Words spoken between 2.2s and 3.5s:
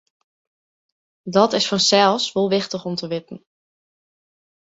wol wichtich om te witten.